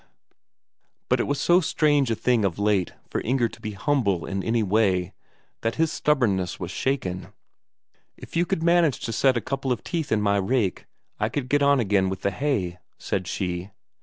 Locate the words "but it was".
1.09-1.39